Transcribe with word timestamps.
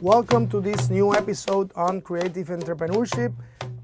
Welcome 0.00 0.48
to 0.48 0.62
this 0.62 0.88
new 0.88 1.14
episode 1.14 1.72
on 1.76 2.00
creative 2.00 2.48
entrepreneurship. 2.48 3.34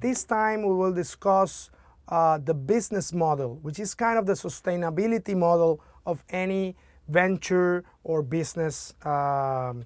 This 0.01 0.25
time 0.25 0.63
we 0.63 0.75
will 0.75 0.95
discuss 0.95 1.69
uh, 2.09 2.39
the 2.39 2.55
business 2.55 3.13
model, 3.13 3.57
which 3.61 3.79
is 3.79 3.95
kind 3.95 4.19
of 4.19 4.25
the 4.25 4.33
sustainability 4.33 5.37
model 5.37 5.83
of 6.07 6.25
any 6.31 6.75
venture 7.07 7.85
or 8.03 8.23
business 8.23 8.95
um, 9.05 9.85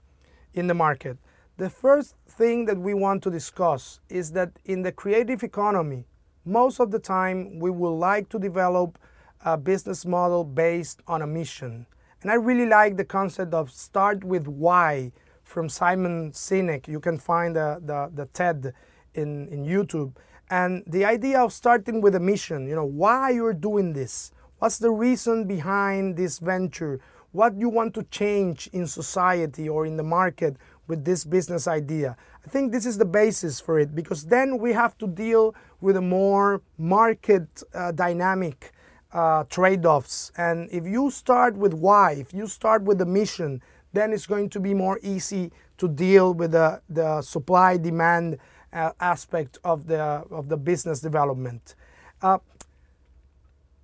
in 0.55 0.69
the 0.69 0.75
market. 0.75 1.19
The 1.57 1.69
first 1.69 2.15
thing 2.29 2.65
that 2.67 2.79
we 2.79 2.95
want 2.95 3.25
to 3.25 3.31
discuss 3.33 3.99
is 4.09 4.31
that 4.31 4.53
in 4.65 4.83
the 4.83 4.93
creative 4.93 5.43
economy, 5.43 6.05
most 6.45 6.79
of 6.79 6.93
the 6.93 7.01
time 7.01 7.59
we 7.59 7.71
would 7.71 7.99
like 7.99 8.29
to 8.29 8.39
develop 8.39 9.01
a 9.45 9.59
business 9.59 10.07
model 10.07 10.45
based 10.45 11.01
on 11.09 11.23
a 11.23 11.27
mission. 11.27 11.87
And 12.23 12.31
I 12.31 12.35
really 12.35 12.67
like 12.67 12.97
the 12.97 13.05
concept 13.05 13.53
of 13.53 13.73
start 13.73 14.23
with 14.23 14.47
why 14.47 15.11
from 15.51 15.69
Simon 15.69 16.31
Sinek. 16.33 16.87
You 16.87 17.01
can 17.01 17.19
find 17.19 17.57
the, 17.57 17.81
the, 17.85 18.11
the 18.15 18.27
TED 18.27 18.73
in, 19.15 19.49
in 19.49 19.65
YouTube. 19.65 20.13
And 20.49 20.83
the 20.87 21.05
idea 21.05 21.41
of 21.41 21.53
starting 21.53 22.01
with 22.01 22.15
a 22.15 22.21
mission, 22.21 22.67
you 22.67 22.75
know, 22.75 22.85
why 22.85 23.31
you're 23.31 23.53
doing 23.53 23.93
this, 23.93 24.33
what's 24.59 24.79
the 24.79 24.91
reason 24.91 25.47
behind 25.47 26.17
this 26.17 26.39
venture, 26.39 27.01
what 27.33 27.55
do 27.55 27.61
you 27.61 27.69
want 27.69 27.95
to 27.95 28.03
change 28.05 28.69
in 28.73 28.87
society 28.87 29.69
or 29.69 29.87
in 29.87 29.97
the 29.97 30.03
market 30.03 30.57
with 30.91 31.05
this 31.05 31.25
business 31.25 31.69
idea. 31.69 32.17
I 32.45 32.49
think 32.49 32.73
this 32.73 32.85
is 32.85 32.99
the 32.99 33.05
basis 33.05 33.61
for 33.61 33.79
it 33.79 33.95
because 33.95 34.25
then 34.25 34.59
we 34.59 34.73
have 34.73 34.99
to 34.99 35.07
deal 35.07 35.55
with 35.81 35.97
a 35.97 36.01
more 36.01 36.63
market 36.77 37.63
uh, 37.73 37.93
dynamic 37.93 38.73
uh, 39.13 39.45
trade 39.45 39.87
offs. 39.87 40.33
And 40.37 40.69
if 40.73 40.85
you 40.85 41.11
start 41.11 41.57
with 41.57 41.75
why, 41.75 42.13
if 42.13 42.35
you 42.35 42.49
start 42.49 42.83
with 42.83 42.99
the 42.99 43.07
mission, 43.07 43.63
then 43.93 44.13
it's 44.13 44.27
going 44.27 44.49
to 44.51 44.61
be 44.61 44.75
more 44.75 44.99
easy 45.03 45.51
to 45.79 45.89
deal 45.89 46.35
with 46.35 46.53
the, 46.53 46.81
the 46.89 47.23
supply 47.23 47.77
demand 47.77 48.39
uh, 48.73 48.93
aspect 49.01 49.59
of 49.65 49.87
the, 49.87 50.01
of 50.31 50.49
the 50.49 50.57
business 50.57 51.01
development. 51.01 51.75
Uh, 52.23 52.39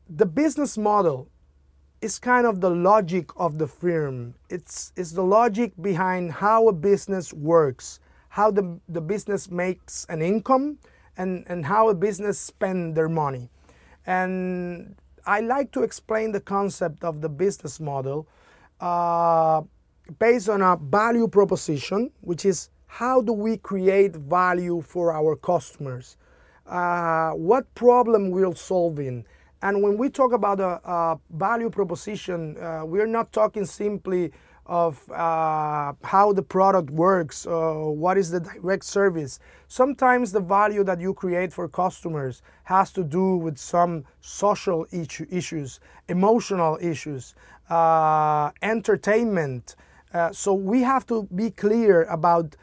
the 0.09 0.27
business 0.27 0.79
model 0.79 1.29
is 2.01 2.19
kind 2.19 2.47
of 2.47 2.61
the 2.61 2.71
logic 2.71 3.31
of 3.37 3.59
the 3.59 3.67
firm. 3.67 4.35
It's, 4.49 4.93
it's 4.97 5.13
the 5.13 5.25
logic 5.25 5.73
behind 5.81 6.33
how 6.33 6.69
a 6.69 6.73
business 6.73 7.33
works, 7.33 7.99
how 8.29 8.51
the, 8.51 8.79
the 8.89 9.01
business 9.01 9.51
makes 9.51 10.07
an 10.09 10.23
income, 10.23 10.79
and, 11.17 11.45
and 11.49 11.65
how 11.65 11.89
a 11.89 11.95
business 11.95 12.39
spend 12.39 12.95
their 12.95 13.09
money. 13.09 13.49
And 14.07 14.95
I 15.25 15.41
like 15.41 15.73
to 15.73 15.83
explain 15.83 16.33
the 16.33 16.41
concept 16.41 17.03
of 17.03 17.23
the 17.23 17.29
business 17.29 17.81
model 17.81 18.29
uh, 18.81 19.63
based 20.19 20.49
on 20.49 20.63
a 20.63 20.77
value 20.77 21.29
proposition, 21.29 22.11
which 22.21 22.45
is 22.45 22.71
how 22.87 23.21
do 23.21 23.33
we 23.33 23.57
create 23.57 24.17
value 24.17 24.81
for 24.81 25.13
our 25.13 25.37
customers? 25.37 26.17
Uh, 26.67 27.31
what 27.33 27.73
problem 27.75 28.31
we're 28.31 28.55
solving? 28.55 29.25
And 29.63 29.83
when 29.83 29.99
we 29.99 30.11
talk 30.11 30.33
about 30.33 30.61
a, 30.61 30.81
a 30.89 31.19
value 31.31 31.71
proposition, 31.71 32.57
uh, 32.59 32.83
we're 32.85 33.07
not 33.07 33.33
talking 33.33 33.65
simply 33.65 34.33
of 34.67 35.11
uh, 35.11 35.93
how 36.03 36.33
the 36.33 36.43
product 36.43 36.91
works, 36.91 37.47
uh, 37.47 37.75
what 37.75 38.19
is 38.19 38.31
the 38.31 38.41
direct 38.41 38.85
service. 38.85 39.39
Sometimes 39.69 40.33
the 40.33 40.41
value 40.41 40.83
that 40.85 41.01
you 41.01 41.15
create 41.15 41.53
for 41.53 41.69
customers 41.69 42.43
has 42.65 42.93
to 42.93 43.05
do 43.05 43.37
with 43.37 43.59
some 43.59 44.05
social 44.21 44.87
issue, 44.91 45.27
issues, 45.31 45.81
emotional 46.09 46.79
issues, 46.81 47.35
uh, 47.71 48.51
entertainment, 48.63 49.77
uh, 50.17 50.33
so 50.33 50.55
we 50.55 50.81
have 50.81 51.07
to 51.07 51.29
be 51.35 51.51
clear 51.51 52.05
about 52.05 52.57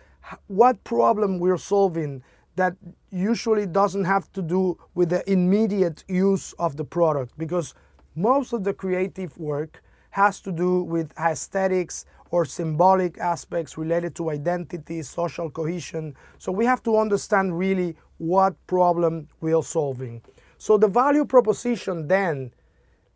what 0.48 0.84
problem 0.84 1.38
we're 1.38 1.58
solving 1.58 2.24
that 2.56 2.76
usually 3.12 3.66
doesn't 3.66 4.06
have 4.06 4.32
to 4.34 4.42
do 4.42 4.78
with 4.96 5.10
the 5.10 5.30
immediate 5.32 6.04
use 6.08 6.54
of 6.54 6.78
the 6.78 6.84
product 6.84 7.38
because 7.38 7.74
most 8.16 8.54
of 8.54 8.64
the 8.64 8.74
creative 8.74 9.38
work 9.38 9.84
has 10.12 10.40
to 10.42 10.52
do 10.52 10.84
with 10.84 11.12
aesthetics 11.20 12.06
or 12.32 12.46
symbolic 12.46 13.18
aspects 13.20 13.78
related 13.78 14.16
to 14.16 14.30
identity, 14.30 15.02
social 15.02 15.50
cohesion. 15.50 16.16
So 16.40 16.52
we 16.52 16.66
have 16.66 16.82
to 16.84 16.98
understand 16.98 17.58
really 17.58 17.96
what 18.18 18.54
problem 18.68 19.28
we're 19.42 19.64
solving. 19.64 20.22
So 20.58 20.78
the 20.78 20.88
value 20.88 21.26
proposition 21.26 22.08
then 22.08 22.52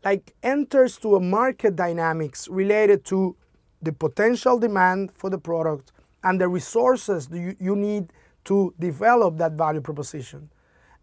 like 0.03 0.33
enters 0.43 0.97
to 0.99 1.15
a 1.15 1.19
market 1.19 1.75
dynamics 1.75 2.47
related 2.47 3.05
to 3.05 3.35
the 3.81 3.91
potential 3.91 4.57
demand 4.59 5.11
for 5.11 5.29
the 5.29 5.37
product 5.37 5.91
and 6.23 6.41
the 6.41 6.47
resources 6.47 7.29
you, 7.31 7.55
you 7.59 7.75
need 7.75 8.11
to 8.45 8.73
develop 8.79 9.37
that 9.37 9.53
value 9.53 9.81
proposition. 9.81 10.49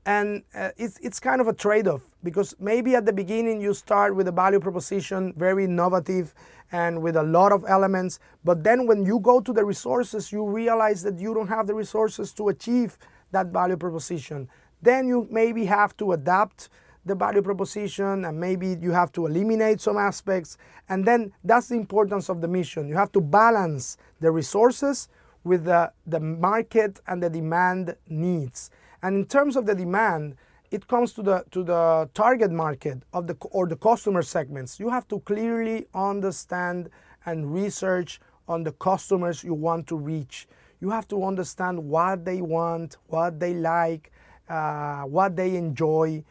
And 0.07 0.43
uh, 0.55 0.71
it's, 0.77 0.99
it's 0.99 1.19
kind 1.19 1.41
of 1.41 1.49
a 1.49 1.53
trade 1.55 1.89
off 1.89 2.03
because 2.23 2.55
maybe 2.61 2.95
at 2.95 3.07
the 3.07 3.13
beginning 3.13 3.61
you 3.61 3.73
start 3.73 4.15
with 4.15 4.29
a 4.29 4.33
value 4.33 4.61
proposition 4.61 5.33
very 5.37 5.65
innovative 5.65 6.35
and 6.73 7.01
with 7.03 7.17
a 7.17 7.23
lot 7.23 7.53
of 7.53 7.65
elements, 7.69 8.19
but 8.45 8.65
then 8.65 8.87
when 8.87 9.05
you 9.05 9.19
go 9.21 9.41
to 9.41 9.53
the 9.53 9.65
resources, 9.65 10.33
you 10.33 10.47
realize 10.47 11.03
that 11.03 11.19
you 11.19 11.33
don't 11.33 11.49
have 11.49 11.67
the 11.67 11.75
resources 11.75 12.33
to 12.35 12.49
achieve 12.49 12.99
that 13.31 13.47
value 13.47 13.77
proposition. 13.77 14.49
Then 14.83 15.09
you 15.09 15.27
maybe 15.31 15.65
have 15.65 15.97
to 15.99 16.13
adapt 16.13 16.69
the 17.07 17.15
value 17.15 17.43
proposition 17.43 18.25
and 18.25 18.39
maybe 18.39 18.77
you 18.81 18.93
have 18.93 19.13
to 19.13 19.27
eliminate 19.27 19.81
some 19.81 19.97
aspects. 19.97 20.57
And 20.89 21.05
then 21.05 21.33
that's 21.45 21.69
the 21.69 21.77
importance 21.77 22.29
of 22.29 22.41
the 22.41 22.49
mission. 22.49 22.89
You 22.89 22.97
have 22.97 23.13
to 23.13 23.21
balance 23.21 23.97
the 24.21 24.31
resources 24.31 25.09
with 25.45 25.65
the, 25.65 25.93
the 26.07 26.21
market 26.21 27.01
and 27.07 27.23
the 27.23 27.31
demand 27.31 27.97
needs. 28.09 28.71
And 29.03 29.17
in 29.17 29.25
terms 29.27 29.57
of 29.57 29.67
the 29.67 29.75
demand, 29.75 30.37
it 30.71 30.89
comes 30.89 31.13
to 31.13 31.23
the 31.23 31.45
to 31.53 31.63
the 31.63 32.09
target 32.15 32.51
market 32.51 33.03
of 33.13 33.29
the 33.29 33.37
or 33.51 33.67
the 33.69 33.77
customer 33.77 34.23
segments. 34.23 34.81
You 34.81 34.89
have 34.91 35.07
to 35.09 35.21
clearly 35.21 35.87
understand 35.95 36.91
and 37.27 37.53
research 37.53 38.21
on 38.49 38.65
the 38.65 38.73
customers 38.73 39.45
you 39.45 39.55
want 39.55 39.87
to 39.89 39.97
reach. 39.97 40.49
You 40.81 40.91
have 40.91 41.07
to 41.09 41.25
understand 41.25 41.79
what 41.79 42.25
they 42.25 42.41
want, 42.43 42.97
what 43.07 43.39
they 43.39 43.55
like, 43.55 44.11
uh, 44.49 45.03
what 45.03 45.37
they 45.37 45.57
enjoy, 45.57 46.25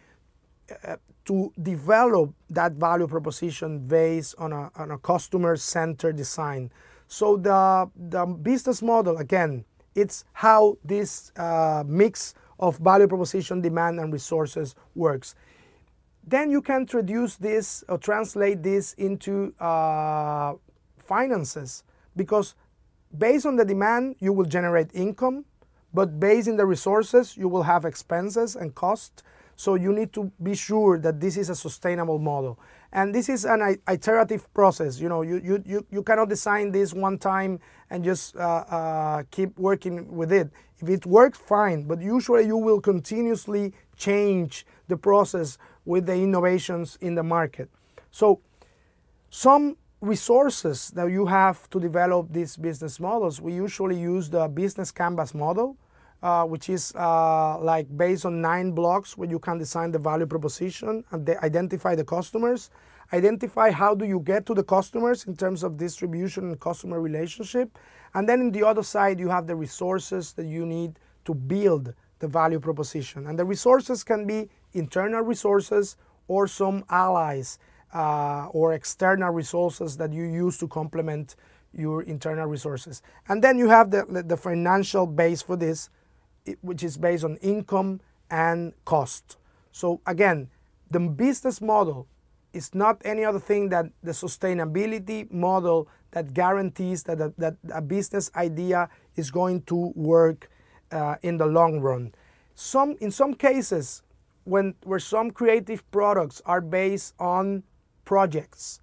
to 1.25 1.53
develop 1.61 2.33
that 2.49 2.73
value 2.73 3.07
proposition 3.07 3.79
based 3.87 4.35
on 4.37 4.51
a, 4.51 4.71
on 4.75 4.91
a 4.91 4.97
customer 4.97 5.55
centered 5.55 6.15
design. 6.15 6.71
So 7.07 7.37
the, 7.37 7.89
the 7.95 8.25
business 8.25 8.81
model, 8.81 9.17
again, 9.17 9.65
it's 9.95 10.25
how 10.33 10.77
this 10.83 11.31
uh, 11.37 11.83
mix 11.85 12.33
of 12.59 12.77
value 12.77 13.07
proposition, 13.07 13.61
demand, 13.61 13.99
and 13.99 14.11
resources 14.11 14.75
works. 14.95 15.35
Then 16.25 16.49
you 16.49 16.61
can 16.61 16.81
introduce 16.81 17.35
this 17.35 17.83
or 17.89 17.97
translate 17.97 18.63
this 18.63 18.93
into 18.93 19.53
uh, 19.59 20.53
finances 20.97 21.83
because 22.15 22.55
based 23.17 23.45
on 23.45 23.55
the 23.57 23.65
demand, 23.65 24.15
you 24.19 24.33
will 24.33 24.45
generate 24.45 24.89
income, 24.93 25.45
but 25.93 26.19
based 26.19 26.47
on 26.47 26.55
the 26.55 26.65
resources, 26.65 27.37
you 27.37 27.47
will 27.47 27.63
have 27.63 27.85
expenses 27.85 28.55
and 28.55 28.73
cost. 28.73 29.23
So 29.55 29.75
you 29.75 29.93
need 29.93 30.13
to 30.13 30.31
be 30.41 30.55
sure 30.55 30.97
that 30.99 31.19
this 31.19 31.37
is 31.37 31.49
a 31.49 31.55
sustainable 31.55 32.19
model. 32.19 32.59
And 32.91 33.13
this 33.13 33.29
is 33.29 33.45
an 33.45 33.77
iterative 33.89 34.51
process. 34.53 34.99
You 34.99 35.09
know, 35.09 35.21
you, 35.21 35.41
you, 35.43 35.63
you, 35.65 35.85
you 35.91 36.03
cannot 36.03 36.29
design 36.29 36.71
this 36.71 36.93
one 36.93 37.17
time 37.17 37.59
and 37.89 38.03
just 38.03 38.35
uh, 38.35 38.39
uh, 38.69 39.23
keep 39.31 39.57
working 39.57 40.15
with 40.15 40.31
it. 40.31 40.49
If 40.79 40.89
it 40.89 41.05
works, 41.05 41.37
fine, 41.37 41.83
but 41.83 42.01
usually 42.01 42.45
you 42.45 42.57
will 42.57 42.81
continuously 42.81 43.73
change 43.95 44.65
the 44.87 44.97
process 44.97 45.57
with 45.85 46.05
the 46.05 46.13
innovations 46.13 46.97
in 47.01 47.15
the 47.15 47.23
market. 47.23 47.69
So 48.11 48.41
some 49.29 49.77
resources 50.01 50.91
that 50.91 51.09
you 51.09 51.25
have 51.25 51.69
to 51.69 51.79
develop 51.79 52.31
these 52.31 52.57
business 52.57 52.99
models, 52.99 53.39
we 53.39 53.53
usually 53.53 53.97
use 53.99 54.29
the 54.29 54.47
business 54.47 54.91
canvas 54.91 55.33
model 55.33 55.77
uh, 56.23 56.45
which 56.45 56.69
is 56.69 56.93
uh, 56.95 57.59
like 57.59 57.85
based 57.97 58.25
on 58.25 58.41
nine 58.41 58.71
blocks 58.71 59.17
where 59.17 59.29
you 59.29 59.37
can 59.37 59.57
design 59.57 59.91
the 59.91 59.99
value 59.99 60.25
proposition 60.25 61.03
and 61.11 61.29
identify 61.43 61.93
the 61.93 62.03
customers, 62.03 62.69
identify 63.11 63.69
how 63.69 63.93
do 63.93 64.05
you 64.05 64.21
get 64.21 64.45
to 64.45 64.53
the 64.53 64.63
customers 64.63 65.25
in 65.25 65.35
terms 65.35 65.63
of 65.63 65.75
distribution 65.75 66.45
and 66.45 66.59
customer 66.61 67.01
relationship, 67.01 67.77
and 68.13 68.27
then 68.27 68.39
in 68.39 68.51
the 68.51 68.63
other 68.63 68.83
side 68.83 69.19
you 69.19 69.27
have 69.27 69.47
the 69.47 69.55
resources 69.55 70.31
that 70.31 70.45
you 70.45 70.65
need 70.65 70.97
to 71.25 71.33
build 71.33 71.93
the 72.19 72.27
value 72.27 72.59
proposition. 72.59 73.27
And 73.27 73.37
the 73.37 73.43
resources 73.43 74.01
can 74.01 74.25
be 74.25 74.49
internal 74.71 75.21
resources 75.21 75.97
or 76.29 76.47
some 76.47 76.85
allies 76.89 77.59
uh, 77.93 78.47
or 78.51 78.73
external 78.73 79.31
resources 79.31 79.97
that 79.97 80.13
you 80.13 80.23
use 80.23 80.57
to 80.59 80.69
complement 80.69 81.35
your 81.73 82.03
internal 82.03 82.45
resources. 82.45 83.01
And 83.27 83.43
then 83.43 83.57
you 83.57 83.67
have 83.67 83.91
the, 83.91 84.23
the 84.25 84.37
financial 84.37 85.05
base 85.05 85.41
for 85.41 85.57
this, 85.57 85.89
which 86.61 86.83
is 86.83 86.97
based 86.97 87.23
on 87.23 87.37
income 87.37 88.01
and 88.29 88.73
cost. 88.85 89.37
So 89.71 90.01
again, 90.05 90.49
the 90.89 90.99
business 90.99 91.61
model 91.61 92.07
is 92.53 92.75
not 92.75 93.01
any 93.03 93.25
other 93.25 93.39
thing 93.39 93.69
than 93.69 93.93
the 94.03 94.11
sustainability 94.11 95.31
model 95.31 95.87
that 96.11 96.33
guarantees 96.33 97.03
that 97.03 97.19
a, 97.19 97.33
that 97.37 97.55
a 97.73 97.81
business 97.81 98.29
idea 98.35 98.89
is 99.15 99.31
going 99.31 99.63
to 99.63 99.91
work 99.95 100.49
uh, 100.91 101.15
in 101.23 101.37
the 101.37 101.45
long 101.45 101.79
run. 101.79 102.13
Some, 102.53 102.95
in 102.99 103.09
some 103.09 103.33
cases, 103.33 104.03
when 104.43 104.75
where 104.83 104.99
some 104.99 105.31
creative 105.31 105.89
products 105.89 106.41
are 106.45 106.61
based 106.61 107.13
on 107.19 107.63
projects, 108.05 108.81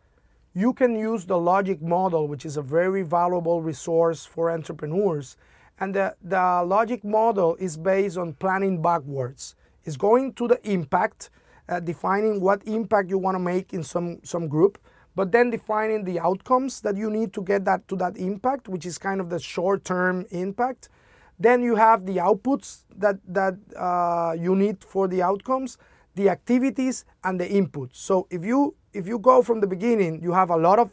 you 0.55 0.73
can 0.73 0.97
use 0.97 1.27
the 1.27 1.39
logic 1.39 1.81
model, 1.81 2.27
which 2.27 2.45
is 2.45 2.57
a 2.57 2.63
very 2.63 3.03
valuable 3.03 3.63
resource 3.63 4.27
for 4.27 4.51
entrepreneurs. 4.51 5.37
And 5.81 5.95
the, 5.95 6.15
the 6.23 6.63
logic 6.67 7.05
model 7.05 7.57
is 7.57 7.77
based 7.77 8.19
on 8.19 8.35
planning 8.35 8.83
backwards. 8.83 9.57
It's 9.85 9.97
going 9.97 10.35
to 10.35 10.47
the 10.47 10.61
impact, 10.71 11.31
uh, 11.69 11.81
defining 11.81 12.41
what 12.41 12.63
impact 12.67 13.09
you 13.09 13.19
want 13.19 13.35
to 13.35 13.39
make 13.39 13.73
in 13.73 13.83
some, 13.83 14.19
some 14.23 14.47
group, 14.47 14.79
but 15.17 15.33
then 15.33 15.51
defining 15.51 16.05
the 16.05 16.21
outcomes 16.21 16.83
that 16.83 16.97
you 16.97 17.11
need 17.11 17.33
to 17.33 17.43
get 17.43 17.65
that 17.65 17.89
to 17.89 17.97
that 17.97 18.17
impact, 18.19 18.69
which 18.69 18.85
is 18.85 18.99
kind 18.99 19.21
of 19.21 19.31
the 19.31 19.39
short-term 19.39 20.27
impact. 20.31 20.91
Then 21.39 21.63
you 21.63 21.77
have 21.77 22.05
the 22.05 22.19
outputs 22.19 22.85
that, 22.97 23.19
that 23.27 23.57
uh, 23.75 24.37
you 24.39 24.55
need 24.55 24.85
for 24.85 25.09
the 25.09 25.23
outcomes, 25.23 25.79
the 26.15 26.29
activities, 26.29 27.07
and 27.25 27.41
the 27.41 27.49
inputs. 27.49 27.97
So 27.97 28.27
if 28.31 28.45
you 28.45 28.75
if 28.93 29.07
you 29.07 29.19
go 29.19 29.41
from 29.41 29.61
the 29.61 29.67
beginning, 29.67 30.21
you 30.21 30.33
have 30.33 30.51
a 30.51 30.57
lot 30.57 30.79
of 30.79 30.91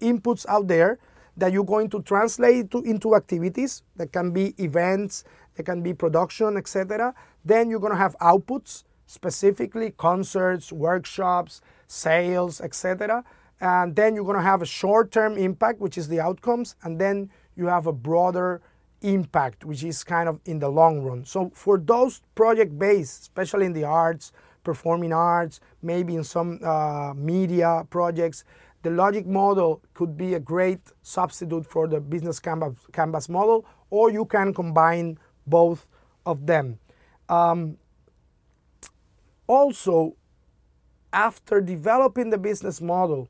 inputs 0.00 0.44
out 0.48 0.68
there 0.68 0.98
that 1.38 1.52
you're 1.52 1.64
going 1.64 1.88
to 1.90 2.02
translate 2.02 2.70
to, 2.70 2.82
into 2.82 3.14
activities 3.14 3.82
that 3.96 4.12
can 4.12 4.30
be 4.32 4.54
events, 4.58 5.24
it 5.56 5.64
can 5.64 5.82
be 5.82 5.94
production, 5.94 6.56
etc. 6.56 7.14
Then 7.44 7.70
you're 7.70 7.80
going 7.80 7.92
to 7.92 7.98
have 7.98 8.16
outputs, 8.18 8.84
specifically 9.06 9.92
concerts, 9.96 10.72
workshops, 10.72 11.60
sales, 11.86 12.60
etc. 12.60 13.24
And 13.60 13.96
then 13.96 14.14
you're 14.14 14.24
going 14.24 14.36
to 14.36 14.42
have 14.42 14.62
a 14.62 14.66
short-term 14.66 15.36
impact, 15.36 15.80
which 15.80 15.96
is 15.96 16.08
the 16.08 16.20
outcomes, 16.20 16.76
and 16.82 17.00
then 17.00 17.30
you 17.56 17.66
have 17.66 17.86
a 17.86 17.92
broader 17.92 18.60
impact, 19.00 19.64
which 19.64 19.84
is 19.84 20.04
kind 20.04 20.28
of 20.28 20.40
in 20.44 20.58
the 20.58 20.68
long 20.68 21.02
run. 21.02 21.24
So 21.24 21.50
for 21.54 21.78
those 21.78 22.20
project-based, 22.34 23.22
especially 23.22 23.66
in 23.66 23.72
the 23.72 23.84
arts, 23.84 24.32
performing 24.64 25.12
arts, 25.14 25.60
maybe 25.82 26.14
in 26.14 26.22
some 26.22 26.60
uh, 26.62 27.14
media 27.14 27.86
projects. 27.88 28.44
The 28.82 28.90
logic 28.90 29.26
model 29.26 29.82
could 29.94 30.16
be 30.16 30.34
a 30.34 30.40
great 30.40 30.80
substitute 31.02 31.66
for 31.66 31.88
the 31.88 32.00
business 32.00 32.38
canvas, 32.38 32.76
canvas 32.92 33.28
model, 33.28 33.66
or 33.90 34.10
you 34.10 34.24
can 34.24 34.54
combine 34.54 35.18
both 35.46 35.86
of 36.24 36.46
them. 36.46 36.78
Um, 37.28 37.78
also, 39.46 40.16
after 41.12 41.60
developing 41.60 42.30
the 42.30 42.38
business 42.38 42.80
model, 42.80 43.28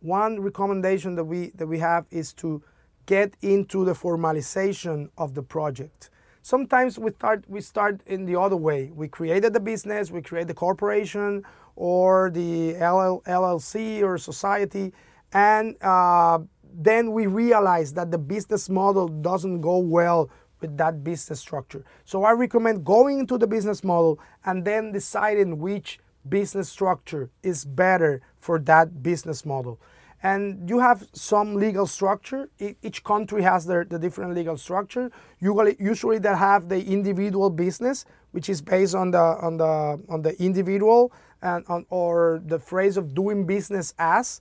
one 0.00 0.40
recommendation 0.40 1.14
that 1.14 1.24
we 1.24 1.50
that 1.54 1.66
we 1.66 1.78
have 1.78 2.06
is 2.10 2.32
to 2.34 2.62
get 3.06 3.34
into 3.42 3.84
the 3.84 3.92
formalization 3.92 5.10
of 5.16 5.34
the 5.34 5.42
project. 5.42 6.10
Sometimes 6.42 6.98
we 6.98 7.10
start 7.12 7.44
we 7.48 7.60
start 7.60 8.00
in 8.06 8.24
the 8.24 8.38
other 8.40 8.56
way. 8.56 8.90
We 8.94 9.08
created 9.08 9.52
the 9.52 9.60
business, 9.60 10.10
we 10.10 10.22
create 10.22 10.48
the 10.48 10.54
corporation 10.54 11.44
or 11.76 12.30
the 12.30 12.74
LL, 12.74 13.22
LLC 13.26 14.02
or 14.02 14.18
society, 14.18 14.92
and 15.32 15.76
uh, 15.82 16.38
then 16.72 17.12
we 17.12 17.26
realize 17.26 17.92
that 17.94 18.10
the 18.10 18.18
business 18.18 18.68
model 18.68 19.08
doesn't 19.08 19.60
go 19.60 19.78
well 19.78 20.30
with 20.60 20.76
that 20.76 21.02
business 21.04 21.40
structure. 21.40 21.84
So 22.04 22.24
I 22.24 22.32
recommend 22.32 22.84
going 22.84 23.20
into 23.20 23.38
the 23.38 23.46
business 23.46 23.82
model 23.82 24.18
and 24.44 24.64
then 24.64 24.92
deciding 24.92 25.58
which 25.58 26.00
business 26.28 26.68
structure 26.68 27.30
is 27.42 27.64
better 27.64 28.20
for 28.38 28.58
that 28.60 29.02
business 29.02 29.44
model 29.46 29.80
and 30.22 30.68
you 30.68 30.78
have 30.78 31.08
some 31.12 31.54
legal 31.54 31.86
structure. 31.86 32.50
Each 32.82 33.02
country 33.02 33.42
has 33.42 33.66
their 33.66 33.84
the 33.84 33.98
different 33.98 34.34
legal 34.34 34.56
structure. 34.56 35.10
Usually, 35.40 35.76
usually 35.78 36.18
they 36.18 36.36
have 36.36 36.68
the 36.68 36.84
individual 36.84 37.50
business, 37.50 38.04
which 38.32 38.48
is 38.48 38.60
based 38.60 38.94
on 38.94 39.10
the 39.10 39.18
on 39.18 39.56
the 39.56 40.00
on 40.08 40.22
the 40.22 40.40
individual 40.42 41.12
and 41.42 41.64
on, 41.68 41.86
or 41.88 42.42
the 42.44 42.58
phrase 42.58 42.96
of 42.96 43.14
doing 43.14 43.46
business 43.46 43.94
as. 43.98 44.40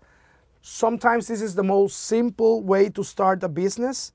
Sometimes 0.62 1.28
this 1.28 1.42
is 1.42 1.56
the 1.56 1.64
most 1.64 1.98
simple 1.98 2.62
way 2.62 2.90
to 2.90 3.04
start 3.04 3.44
a 3.44 3.50
business. 3.50 4.12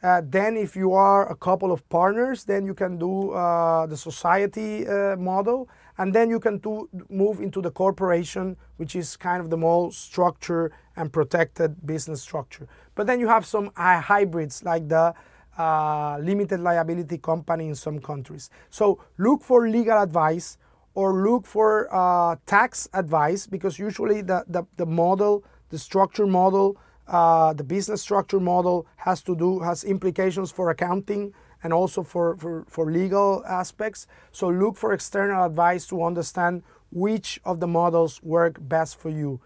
Uh, 0.00 0.22
then, 0.24 0.56
if 0.56 0.76
you 0.76 0.92
are 0.92 1.28
a 1.28 1.34
couple 1.34 1.72
of 1.72 1.86
partners, 1.88 2.44
then 2.44 2.64
you 2.64 2.74
can 2.74 2.98
do 2.98 3.32
uh, 3.32 3.84
the 3.86 3.96
society 3.96 4.86
uh, 4.86 5.16
model, 5.16 5.68
and 5.98 6.14
then 6.14 6.30
you 6.30 6.40
can 6.40 6.60
move 7.10 7.40
into 7.40 7.60
the 7.60 7.70
corporation, 7.70 8.56
which 8.76 8.94
is 8.94 9.16
kind 9.16 9.40
of 9.40 9.50
the 9.50 9.56
more 9.56 9.90
structured 9.92 10.72
and 10.96 11.12
protected 11.12 11.84
business 11.84 12.22
structure. 12.22 12.68
But 12.94 13.06
then 13.06 13.20
you 13.20 13.28
have 13.28 13.44
some 13.44 13.72
hybrids 13.76 14.62
like 14.64 14.88
the 14.88 15.12
uh, 15.58 16.18
limited 16.18 16.60
liability 16.60 17.18
company 17.18 17.66
in 17.66 17.74
some 17.74 17.98
countries. 17.98 18.48
So 18.70 19.00
look 19.18 19.42
for 19.42 19.68
legal 19.68 20.00
advice 20.00 20.56
or 20.94 21.24
look 21.24 21.46
for 21.46 21.88
uh, 21.92 22.36
tax 22.46 22.88
advice 22.94 23.46
because 23.46 23.78
usually 23.78 24.22
the, 24.22 24.44
the, 24.48 24.64
the 24.76 24.86
model, 24.86 25.44
the 25.70 25.78
structure 25.78 26.26
model, 26.26 26.78
uh, 27.08 27.52
the 27.54 27.64
business 27.64 28.02
structure 28.02 28.38
model 28.38 28.86
has 28.96 29.22
to 29.22 29.34
do 29.34 29.60
has 29.60 29.82
implications 29.82 30.52
for 30.52 30.70
accounting 30.70 31.32
and 31.62 31.72
also 31.72 32.02
for, 32.02 32.36
for, 32.36 32.64
for 32.68 32.90
legal 32.90 33.44
aspects. 33.46 34.06
So 34.32 34.48
look 34.48 34.76
for 34.76 34.92
external 34.92 35.44
advice 35.44 35.86
to 35.88 36.02
understand 36.02 36.62
which 36.90 37.40
of 37.44 37.60
the 37.60 37.66
models 37.66 38.22
work 38.22 38.56
best 38.60 38.98
for 38.98 39.10
you. 39.10 39.40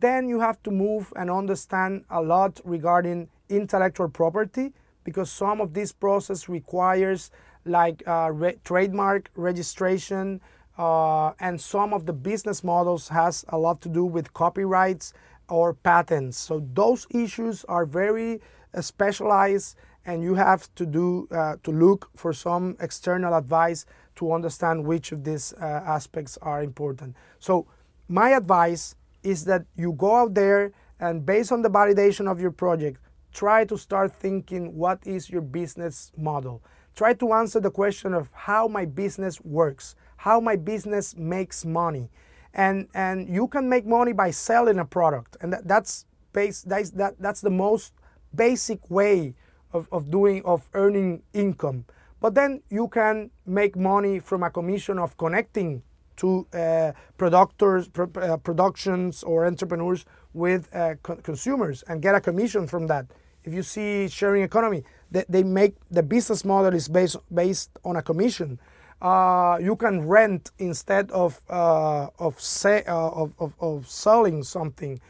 Then 0.00 0.28
you 0.28 0.40
have 0.40 0.62
to 0.62 0.70
move 0.70 1.12
and 1.16 1.30
understand 1.30 2.04
a 2.10 2.22
lot 2.22 2.60
regarding 2.64 3.28
intellectual 3.48 4.08
property 4.08 4.72
because 5.04 5.30
some 5.30 5.60
of 5.60 5.74
this 5.74 5.92
process 5.92 6.48
requires 6.48 7.30
like 7.64 8.06
uh, 8.06 8.30
re 8.32 8.56
trademark 8.64 9.30
registration 9.34 10.40
uh, 10.78 11.32
and 11.40 11.60
some 11.60 11.92
of 11.92 12.06
the 12.06 12.12
business 12.12 12.62
models 12.62 13.08
has 13.08 13.44
a 13.48 13.58
lot 13.58 13.80
to 13.80 13.88
do 13.88 14.04
with 14.04 14.32
copyrights 14.32 15.12
or 15.48 15.74
patents. 15.74 16.38
So 16.38 16.64
those 16.72 17.06
issues 17.10 17.64
are 17.64 17.84
very 17.84 18.40
uh, 18.74 18.80
specialized 18.80 19.76
and 20.08 20.22
you 20.22 20.34
have 20.34 20.74
to 20.74 20.86
do 20.86 21.28
uh, 21.30 21.56
to 21.62 21.70
look 21.70 22.10
for 22.16 22.32
some 22.32 22.76
external 22.80 23.34
advice 23.34 23.84
to 24.16 24.32
understand 24.32 24.82
which 24.84 25.12
of 25.12 25.22
these 25.22 25.52
uh, 25.52 25.64
aspects 25.96 26.38
are 26.40 26.62
important. 26.62 27.14
So 27.38 27.66
my 28.08 28.30
advice 28.30 28.94
is 29.22 29.44
that 29.44 29.66
you 29.76 29.92
go 29.92 30.16
out 30.16 30.32
there 30.32 30.72
and 30.98 31.26
based 31.26 31.52
on 31.52 31.60
the 31.60 31.68
validation 31.68 32.26
of 32.26 32.40
your 32.40 32.50
project, 32.50 33.00
try 33.34 33.66
to 33.66 33.76
start 33.76 34.16
thinking 34.16 34.74
what 34.74 34.98
is 35.06 35.28
your 35.28 35.42
business 35.42 36.10
model. 36.16 36.62
Try 36.96 37.12
to 37.12 37.34
answer 37.34 37.60
the 37.60 37.70
question 37.70 38.14
of 38.14 38.30
how 38.32 38.66
my 38.66 38.86
business 38.86 39.40
works, 39.42 39.94
how 40.16 40.40
my 40.40 40.56
business 40.56 41.14
makes 41.16 41.66
money 41.66 42.08
and 42.54 42.88
and 42.94 43.28
you 43.28 43.46
can 43.46 43.68
make 43.68 43.84
money 43.84 44.14
by 44.14 44.30
selling 44.30 44.78
a 44.78 44.84
product 44.84 45.36
and 45.42 45.52
that, 45.52 45.68
that's 45.68 46.06
base 46.32 46.62
that's 46.62 46.90
that, 46.92 47.14
that's 47.20 47.42
the 47.42 47.50
most 47.50 47.92
basic 48.34 48.90
way 48.90 49.34
of, 49.72 49.88
of 49.92 50.10
doing 50.10 50.42
of 50.44 50.68
earning 50.74 51.22
income. 51.32 51.84
But 52.20 52.34
then 52.34 52.62
you 52.68 52.88
can 52.88 53.30
make 53.46 53.76
money 53.76 54.18
from 54.18 54.42
a 54.42 54.50
commission 54.50 54.98
of 54.98 55.16
connecting 55.16 55.82
to 56.16 56.46
uh, 56.52 56.92
producers 57.16 57.88
uh, 57.96 58.36
productions 58.38 59.22
or 59.22 59.46
entrepreneurs 59.46 60.04
with 60.34 60.68
uh, 60.74 60.94
co 61.02 61.16
consumers 61.16 61.84
and 61.88 62.02
get 62.02 62.14
a 62.14 62.20
commission 62.20 62.66
from 62.66 62.86
that. 62.88 63.06
If 63.44 63.54
you 63.54 63.62
see 63.62 64.08
sharing 64.08 64.42
economy 64.42 64.82
they, 65.10 65.24
they 65.28 65.42
make 65.42 65.74
the 65.90 66.02
business 66.02 66.44
model 66.44 66.74
is 66.74 66.88
based 66.88 67.16
based 67.32 67.70
on 67.84 67.96
a 67.96 68.02
commission. 68.02 68.58
Uh, 69.00 69.58
you 69.60 69.76
can 69.76 70.06
rent 70.08 70.50
instead 70.58 71.10
of 71.12 71.40
uh, 71.48 72.08
of, 72.18 72.40
say, 72.40 72.82
uh, 72.88 73.10
of, 73.10 73.32
of, 73.38 73.54
of, 73.60 73.88
selling 73.88 74.42
something. 74.42 75.00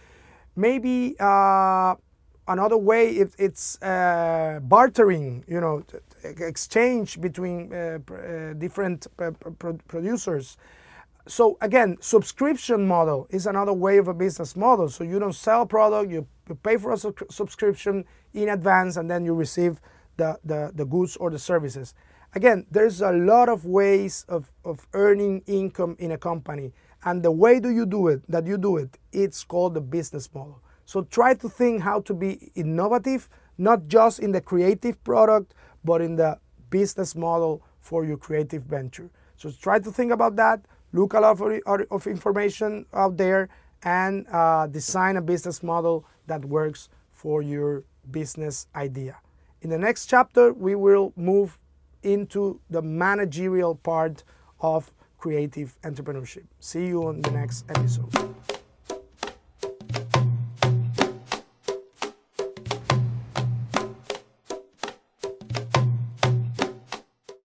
Maybe 0.55 1.17
another 2.49 2.77
way 2.77 3.11
if 3.11 3.35
it's 3.39 3.81
uh, 3.83 4.59
bartering, 4.63 5.45
you 5.47 5.61
know, 5.61 5.85
exchange 6.25 7.21
between 7.21 7.73
uh, 7.73 7.99
different 8.59 9.07
producers. 9.87 10.57
So 11.27 11.59
again, 11.61 11.99
subscription 12.01 12.87
model 12.89 13.27
is 13.31 13.47
another 13.47 13.75
way 13.75 13.99
of 13.99 14.09
a 14.09 14.15
business 14.15 14.57
model. 14.57 14.89
So 14.89 15.05
you 15.05 15.19
don't 15.19 15.35
sell 15.35 15.67
product, 15.67 16.11
you 16.11 16.27
pay 16.63 16.79
for 16.79 16.93
a 16.93 16.97
su 16.97 17.15
subscription 17.31 18.05
in 18.33 18.49
advance, 18.49 18.97
and 18.97 19.11
then 19.11 19.25
you 19.25 19.35
receive 19.35 19.81
the, 20.17 20.39
the, 20.45 20.73
the 20.75 20.87
goods 20.87 21.17
or 21.17 21.31
the 21.31 21.39
services. 21.39 21.95
Again, 22.35 22.67
there's 22.71 23.03
a 23.03 23.13
lot 23.13 23.49
of 23.49 23.67
ways 23.67 24.25
of, 24.29 24.53
of 24.65 24.87
earning 24.95 25.43
income 25.47 25.97
in 25.99 26.13
a 26.13 26.19
company. 26.19 26.73
And 27.05 27.23
the 27.23 27.31
way 27.31 27.61
do 27.61 27.71
you 27.71 27.87
do 27.87 28.09
it, 28.09 28.23
that 28.31 28.47
you 28.47 28.59
do 28.59 28.77
it, 28.77 28.99
it's 29.13 29.45
called 29.45 29.75
the 29.75 29.81
business 29.81 30.33
model. 30.35 30.63
So 30.89 31.03
try 31.03 31.35
to 31.35 31.51
think 31.51 31.83
how 31.83 32.01
to 32.01 32.15
be 32.15 32.51
innovative, 32.55 33.29
not 33.59 33.89
just 33.89 34.21
in 34.21 34.33
the 34.33 34.41
creative 34.41 35.05
product, 35.05 35.53
but 35.85 36.01
in 36.01 36.17
the 36.17 36.39
business 36.71 37.15
model 37.15 37.63
for 37.79 38.07
your 38.07 38.17
creative 38.17 38.63
venture. 38.63 39.11
So 39.37 39.51
try 39.51 39.81
to 39.81 39.93
think 39.93 40.13
about 40.13 40.37
that, 40.37 40.65
look 40.95 41.13
a 41.13 41.21
lot 41.21 41.39
of, 41.43 41.83
of 41.91 42.07
information 42.07 42.87
out 42.95 43.19
there, 43.19 43.51
and 43.83 44.27
uh, 44.33 44.67
design 44.67 45.19
a 45.19 45.21
business 45.21 45.63
model 45.63 46.07
that 46.27 46.43
works 46.47 46.89
for 47.13 47.43
your 47.43 47.85
business 48.11 48.67
idea. 48.75 49.19
In 49.61 49.69
the 49.69 49.79
next 49.79 50.07
chapter, 50.07 50.55
we 50.55 50.75
will 50.75 51.13
move 51.17 51.59
into 52.03 52.63
the 52.71 52.81
managerial 52.81 53.75
part 53.75 54.25
of 54.63 54.91
creative 55.19 55.77
entrepreneurship. 55.83 56.45
See 56.61 56.87
you 56.87 57.07
on 57.09 57.21
the 57.21 57.31
next 57.31 57.67
episode. 57.69 58.35